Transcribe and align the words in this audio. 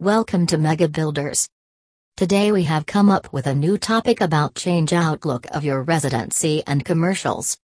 Welcome 0.00 0.46
to 0.46 0.56
Mega 0.56 0.88
Builders. 0.88 1.46
Today 2.16 2.52
we 2.52 2.62
have 2.62 2.86
come 2.86 3.10
up 3.10 3.30
with 3.34 3.46
a 3.46 3.54
new 3.54 3.76
topic 3.76 4.22
about 4.22 4.54
change 4.54 4.94
outlook 4.94 5.46
of 5.50 5.62
your 5.62 5.82
residency 5.82 6.62
and 6.66 6.82
commercials. 6.82 7.58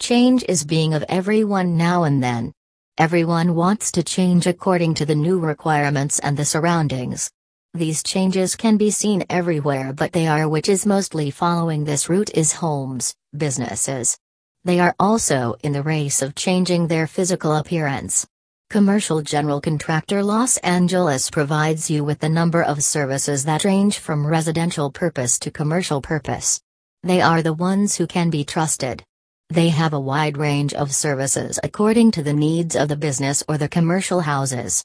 Change 0.00 0.44
is 0.48 0.64
being 0.64 0.94
of 0.94 1.04
everyone 1.08 1.76
now 1.76 2.02
and 2.02 2.20
then. 2.20 2.52
Everyone 2.98 3.54
wants 3.54 3.92
to 3.92 4.02
change 4.02 4.48
according 4.48 4.94
to 4.94 5.06
the 5.06 5.14
new 5.14 5.38
requirements 5.38 6.18
and 6.18 6.36
the 6.36 6.44
surroundings. 6.44 7.30
These 7.72 8.02
changes 8.02 8.56
can 8.56 8.76
be 8.76 8.90
seen 8.90 9.24
everywhere, 9.30 9.92
but 9.92 10.10
they 10.10 10.26
are 10.26 10.48
which 10.48 10.68
is 10.68 10.84
mostly 10.84 11.30
following 11.30 11.84
this 11.84 12.08
route 12.08 12.30
is 12.34 12.52
homes, 12.52 13.14
businesses. 13.36 14.18
They 14.64 14.80
are 14.80 14.96
also 14.98 15.54
in 15.62 15.70
the 15.70 15.84
race 15.84 16.20
of 16.20 16.34
changing 16.34 16.88
their 16.88 17.06
physical 17.06 17.54
appearance. 17.54 18.26
Commercial 18.70 19.20
General 19.20 19.60
Contractor 19.60 20.22
Los 20.22 20.56
Angeles 20.58 21.28
provides 21.28 21.90
you 21.90 22.04
with 22.04 22.22
a 22.22 22.28
number 22.28 22.62
of 22.62 22.84
services 22.84 23.44
that 23.44 23.64
range 23.64 23.98
from 23.98 24.24
residential 24.24 24.92
purpose 24.92 25.40
to 25.40 25.50
commercial 25.50 26.00
purpose. 26.00 26.62
They 27.02 27.20
are 27.20 27.42
the 27.42 27.52
ones 27.52 27.96
who 27.96 28.06
can 28.06 28.30
be 28.30 28.44
trusted. 28.44 29.02
They 29.48 29.70
have 29.70 29.92
a 29.92 29.98
wide 29.98 30.38
range 30.38 30.72
of 30.72 30.94
services 30.94 31.58
according 31.64 32.12
to 32.12 32.22
the 32.22 32.32
needs 32.32 32.76
of 32.76 32.86
the 32.86 32.96
business 32.96 33.42
or 33.48 33.58
the 33.58 33.68
commercial 33.68 34.20
houses. 34.20 34.84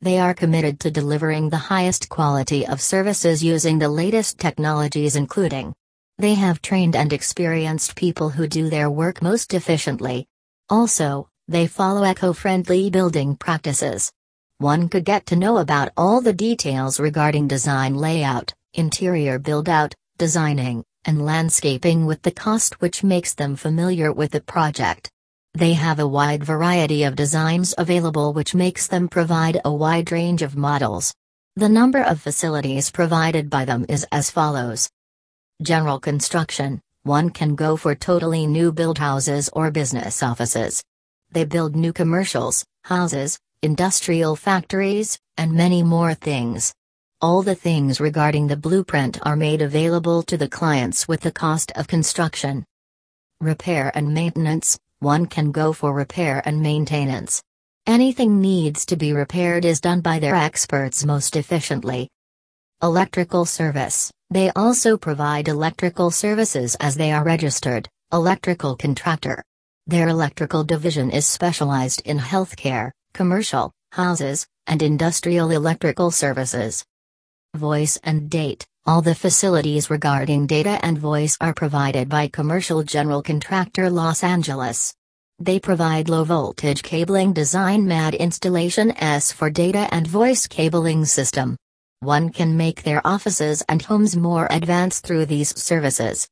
They 0.00 0.20
are 0.20 0.32
committed 0.32 0.78
to 0.80 0.90
delivering 0.92 1.50
the 1.50 1.56
highest 1.56 2.08
quality 2.08 2.68
of 2.68 2.80
services 2.80 3.42
using 3.42 3.80
the 3.80 3.88
latest 3.88 4.38
technologies, 4.38 5.16
including 5.16 5.74
they 6.18 6.34
have 6.34 6.62
trained 6.62 6.94
and 6.94 7.12
experienced 7.12 7.96
people 7.96 8.28
who 8.28 8.46
do 8.46 8.70
their 8.70 8.88
work 8.88 9.20
most 9.20 9.54
efficiently. 9.54 10.28
Also, 10.70 11.28
they 11.48 11.66
follow 11.66 12.04
eco-friendly 12.04 12.90
building 12.90 13.34
practices. 13.34 14.12
One 14.58 14.88
could 14.88 15.04
get 15.04 15.24
to 15.26 15.36
know 15.36 15.58
about 15.58 15.92
all 15.96 16.20
the 16.20 16.32
details 16.32 17.00
regarding 17.00 17.48
design 17.48 17.94
layout, 17.94 18.52
interior 18.74 19.38
build-out, 19.38 19.94
designing, 20.18 20.84
and 21.06 21.24
landscaping 21.24 22.04
with 22.04 22.20
the 22.22 22.30
cost 22.30 22.80
which 22.82 23.02
makes 23.02 23.32
them 23.32 23.56
familiar 23.56 24.12
with 24.12 24.32
the 24.32 24.42
project. 24.42 25.10
They 25.54 25.72
have 25.72 26.00
a 26.00 26.06
wide 26.06 26.44
variety 26.44 27.04
of 27.04 27.16
designs 27.16 27.74
available 27.78 28.34
which 28.34 28.54
makes 28.54 28.86
them 28.86 29.08
provide 29.08 29.60
a 29.64 29.72
wide 29.72 30.12
range 30.12 30.42
of 30.42 30.56
models. 30.56 31.14
The 31.56 31.68
number 31.68 32.02
of 32.02 32.20
facilities 32.20 32.90
provided 32.90 33.48
by 33.48 33.64
them 33.64 33.86
is 33.88 34.06
as 34.12 34.30
follows. 34.30 34.90
General 35.62 35.98
construction, 35.98 36.80
one 37.04 37.30
can 37.30 37.54
go 37.54 37.76
for 37.76 37.94
totally 37.94 38.46
new 38.46 38.70
build 38.70 38.98
houses 38.98 39.48
or 39.54 39.70
business 39.70 40.22
offices. 40.22 40.84
They 41.30 41.44
build 41.44 41.76
new 41.76 41.92
commercials, 41.92 42.64
houses, 42.84 43.38
industrial 43.62 44.36
factories, 44.36 45.18
and 45.36 45.52
many 45.52 45.82
more 45.82 46.14
things. 46.14 46.74
All 47.20 47.42
the 47.42 47.54
things 47.54 48.00
regarding 48.00 48.46
the 48.46 48.56
blueprint 48.56 49.18
are 49.22 49.36
made 49.36 49.60
available 49.60 50.22
to 50.22 50.36
the 50.36 50.48
clients 50.48 51.06
with 51.08 51.20
the 51.20 51.32
cost 51.32 51.72
of 51.72 51.88
construction. 51.88 52.64
Repair 53.40 53.92
and 53.94 54.14
maintenance 54.14 54.78
one 55.00 55.26
can 55.26 55.52
go 55.52 55.72
for 55.72 55.92
repair 55.92 56.42
and 56.44 56.60
maintenance. 56.60 57.42
Anything 57.86 58.40
needs 58.40 58.84
to 58.86 58.96
be 58.96 59.12
repaired 59.12 59.64
is 59.64 59.80
done 59.80 60.00
by 60.00 60.18
their 60.18 60.34
experts 60.34 61.04
most 61.04 61.36
efficiently. 61.36 62.08
Electrical 62.82 63.44
service 63.44 64.10
They 64.30 64.50
also 64.50 64.96
provide 64.96 65.48
electrical 65.48 66.10
services 66.10 66.76
as 66.80 66.96
they 66.96 67.12
are 67.12 67.24
registered, 67.24 67.88
electrical 68.12 68.76
contractor. 68.76 69.42
Their 69.88 70.08
electrical 70.08 70.64
division 70.64 71.10
is 71.10 71.26
specialized 71.26 72.02
in 72.04 72.18
healthcare, 72.18 72.90
commercial, 73.14 73.72
houses, 73.92 74.46
and 74.66 74.82
industrial 74.82 75.50
electrical 75.50 76.10
services. 76.10 76.84
Voice 77.56 77.98
and 78.04 78.28
date 78.28 78.66
All 78.84 79.00
the 79.00 79.14
facilities 79.14 79.88
regarding 79.88 80.46
data 80.46 80.78
and 80.82 80.98
voice 80.98 81.38
are 81.40 81.54
provided 81.54 82.10
by 82.10 82.28
Commercial 82.28 82.82
General 82.82 83.22
Contractor 83.22 83.88
Los 83.88 84.22
Angeles. 84.22 84.94
They 85.38 85.58
provide 85.58 86.10
low 86.10 86.24
voltage 86.24 86.82
cabling 86.82 87.32
design 87.32 87.86
MAD 87.86 88.14
installation 88.14 88.90
S 88.98 89.32
for 89.32 89.48
data 89.48 89.88
and 89.90 90.06
voice 90.06 90.46
cabling 90.46 91.06
system. 91.06 91.56
One 92.00 92.28
can 92.28 92.58
make 92.58 92.82
their 92.82 93.00
offices 93.06 93.64
and 93.70 93.80
homes 93.80 94.14
more 94.14 94.48
advanced 94.50 95.06
through 95.06 95.24
these 95.24 95.58
services. 95.58 96.28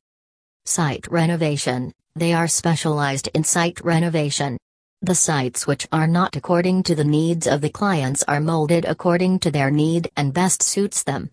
Site 0.67 1.07
renovation 1.11 1.93
they 2.17 2.33
are 2.33 2.49
specialized 2.49 3.29
in 3.35 3.45
site 3.45 3.79
renovation. 3.85 4.57
The 5.03 5.15
sites 5.15 5.67
which 5.67 5.87
are 5.93 6.07
not 6.07 6.35
according 6.35 6.85
to 6.85 6.95
the 6.95 7.05
needs 7.05 7.47
of 7.47 7.61
the 7.61 7.69
clients 7.69 8.23
are 8.27 8.41
molded 8.41 8.87
according 8.87 9.41
to 9.41 9.51
their 9.51 9.71
need 9.71 10.11
and 10.17 10.33
best 10.33 10.63
suits 10.63 11.03
them. 11.03 11.31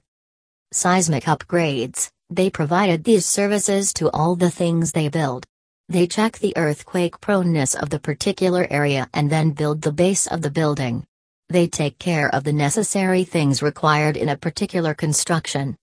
Seismic 0.73 1.23
upgrades 1.23 2.09
They 2.29 2.49
provided 2.49 3.05
these 3.05 3.25
services 3.25 3.93
to 3.93 4.11
all 4.11 4.35
the 4.35 4.51
things 4.51 4.91
they 4.91 5.07
build. 5.07 5.45
They 5.87 6.05
check 6.05 6.37
the 6.39 6.55
earthquake 6.57 7.21
proneness 7.21 7.75
of 7.75 7.89
the 7.89 7.99
particular 7.99 8.67
area 8.69 9.07
and 9.13 9.29
then 9.29 9.51
build 9.51 9.83
the 9.83 9.93
base 9.93 10.27
of 10.27 10.41
the 10.41 10.51
building. 10.51 11.05
They 11.47 11.67
take 11.67 11.97
care 11.97 12.27
of 12.35 12.43
the 12.43 12.51
necessary 12.51 13.23
things 13.23 13.63
required 13.63 14.17
in 14.17 14.27
a 14.27 14.35
particular 14.35 14.93
construction. 14.93 15.77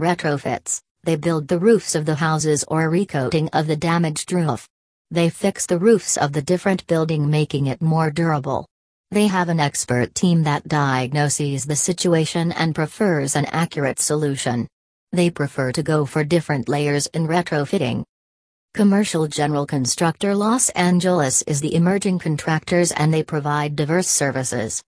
Retrofits 0.00 0.82
they 1.04 1.16
build 1.16 1.48
the 1.48 1.58
roofs 1.58 1.94
of 1.94 2.04
the 2.04 2.16
houses 2.16 2.64
or 2.68 2.90
recoating 2.90 3.48
of 3.50 3.66
the 3.66 3.76
damaged 3.76 4.32
roof. 4.32 4.68
They 5.10 5.30
fix 5.30 5.66
the 5.66 5.78
roofs 5.78 6.16
of 6.16 6.32
the 6.32 6.42
different 6.42 6.86
building 6.86 7.30
making 7.30 7.66
it 7.66 7.80
more 7.80 8.10
durable. 8.10 8.66
They 9.10 9.26
have 9.26 9.48
an 9.48 9.58
expert 9.58 10.14
team 10.14 10.44
that 10.44 10.68
diagnoses 10.68 11.64
the 11.64 11.74
situation 11.74 12.52
and 12.52 12.74
prefers 12.74 13.34
an 13.34 13.46
accurate 13.46 13.98
solution. 13.98 14.68
They 15.10 15.30
prefer 15.30 15.72
to 15.72 15.82
go 15.82 16.04
for 16.04 16.22
different 16.22 16.68
layers 16.68 17.06
in 17.08 17.26
retrofitting. 17.26 18.04
Commercial 18.72 19.26
General 19.26 19.66
Constructor 19.66 20.36
Los 20.36 20.68
Angeles 20.70 21.42
is 21.42 21.60
the 21.60 21.74
emerging 21.74 22.20
contractors 22.20 22.92
and 22.92 23.12
they 23.12 23.24
provide 23.24 23.74
diverse 23.74 24.06
services. 24.06 24.80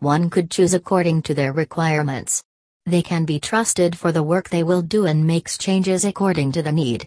One 0.00 0.28
could 0.28 0.50
choose 0.50 0.74
according 0.74 1.22
to 1.22 1.34
their 1.34 1.52
requirements. 1.52 2.42
They 2.90 3.02
can 3.02 3.24
be 3.24 3.38
trusted 3.38 3.96
for 3.96 4.12
the 4.12 4.24
work 4.32 4.48
they 4.48 4.64
will 4.64 4.82
do 4.82 5.06
and 5.06 5.26
makes 5.26 5.56
changes 5.56 6.04
according 6.04 6.52
to 6.52 6.62
the 6.62 6.72
need. 6.72 7.06